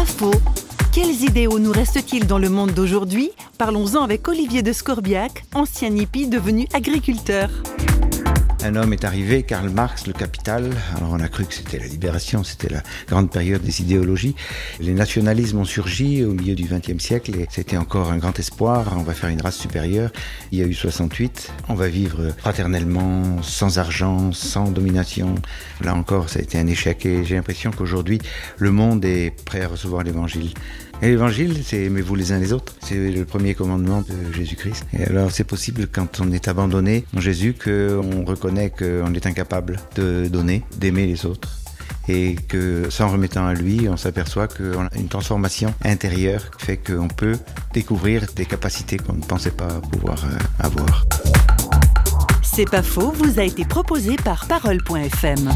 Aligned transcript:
pas 0.00 0.06
faux. 0.06 0.34
Quels 0.92 1.24
idéaux 1.24 1.58
nous 1.58 1.72
reste-t-il 1.72 2.26
dans 2.26 2.38
le 2.38 2.48
monde 2.48 2.72
d'aujourd'hui? 2.72 3.30
Parlons-en 3.58 4.02
avec 4.02 4.26
Olivier 4.28 4.62
de 4.62 4.72
Scorbiac, 4.72 5.44
ancien 5.54 5.94
hippie 5.94 6.26
devenu 6.26 6.66
agriculteur. 6.72 7.50
Un 8.62 8.76
homme 8.76 8.92
est 8.92 9.04
arrivé, 9.06 9.42
Karl 9.42 9.70
Marx, 9.70 10.06
le 10.06 10.12
capital. 10.12 10.70
Alors 10.94 11.12
on 11.12 11.20
a 11.20 11.28
cru 11.28 11.46
que 11.46 11.54
c'était 11.54 11.78
la 11.78 11.86
libération, 11.86 12.44
c'était 12.44 12.68
la 12.68 12.82
grande 13.08 13.30
période 13.30 13.62
des 13.62 13.80
idéologies. 13.80 14.34
Les 14.80 14.92
nationalismes 14.92 15.60
ont 15.60 15.64
surgi 15.64 16.24
au 16.24 16.32
milieu 16.32 16.54
du 16.54 16.64
XXe 16.64 17.02
siècle 17.02 17.34
et 17.38 17.46
c'était 17.50 17.78
encore 17.78 18.12
un 18.12 18.18
grand 18.18 18.38
espoir. 18.38 18.94
On 18.98 19.02
va 19.02 19.14
faire 19.14 19.30
une 19.30 19.40
race 19.40 19.56
supérieure. 19.56 20.10
Il 20.52 20.58
y 20.58 20.62
a 20.62 20.66
eu 20.66 20.74
68. 20.74 21.52
On 21.70 21.74
va 21.74 21.88
vivre 21.88 22.32
fraternellement, 22.36 23.42
sans 23.42 23.78
argent, 23.78 24.30
sans 24.32 24.70
domination. 24.70 25.36
Là 25.80 25.94
encore, 25.94 26.28
ça 26.28 26.40
a 26.40 26.42
été 26.42 26.58
un 26.58 26.66
échec 26.66 27.06
et 27.06 27.24
j'ai 27.24 27.36
l'impression 27.36 27.70
qu'aujourd'hui, 27.70 28.20
le 28.58 28.70
monde 28.72 29.02
est 29.06 29.30
prêt 29.44 29.62
à 29.62 29.68
recevoir 29.68 30.02
l'évangile. 30.02 30.52
Et 31.02 31.08
l'évangile, 31.08 31.62
c'est 31.64 31.84
aimez-vous 31.84 32.14
les 32.14 32.32
uns 32.32 32.38
les 32.38 32.52
autres. 32.52 32.74
C'est 32.82 33.10
le 33.10 33.24
premier 33.24 33.54
commandement 33.54 34.02
de 34.02 34.32
Jésus-Christ. 34.32 34.84
Et 34.98 35.04
alors, 35.04 35.30
c'est 35.30 35.44
possible 35.44 35.86
quand 35.90 36.20
on 36.20 36.30
est 36.30 36.46
abandonné 36.46 37.04
en 37.16 37.20
Jésus 37.20 37.54
qu'on 37.54 38.24
reconnaît 38.24 38.70
qu'on 38.70 39.14
est 39.14 39.26
incapable 39.26 39.80
de 39.94 40.28
donner, 40.28 40.62
d'aimer 40.76 41.06
les 41.06 41.24
autres. 41.24 41.48
Et 42.08 42.34
que 42.48 42.90
s'en 42.90 43.08
remettant 43.08 43.46
à 43.46 43.54
lui, 43.54 43.88
on 43.88 43.96
s'aperçoit 43.96 44.48
qu'on 44.48 44.86
a 44.86 44.96
une 44.96 45.08
transformation 45.08 45.72
intérieure 45.84 46.50
qui 46.58 46.66
fait 46.66 46.76
qu'on 46.76 47.08
peut 47.08 47.38
découvrir 47.72 48.26
des 48.36 48.44
capacités 48.44 48.98
qu'on 48.98 49.14
ne 49.14 49.22
pensait 49.22 49.52
pas 49.52 49.80
pouvoir 49.92 50.24
euh, 50.24 50.36
avoir. 50.58 51.06
C'est 52.42 52.68
pas 52.68 52.82
faux, 52.82 53.12
vous 53.12 53.38
a 53.38 53.44
été 53.44 53.64
proposé 53.64 54.16
par 54.16 54.46
Parole.fm. 54.46 55.50